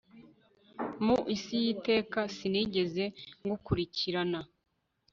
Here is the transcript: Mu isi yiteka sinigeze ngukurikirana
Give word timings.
Mu 1.05 1.17
isi 1.35 1.55
yiteka 1.63 2.19
sinigeze 2.35 3.03
ngukurikirana 3.43 4.39